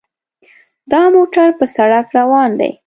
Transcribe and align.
دا 0.91 1.01
موټر 1.15 1.47
په 1.59 1.65
سړک 1.75 2.05
روان 2.19 2.49
دی. 2.59 2.71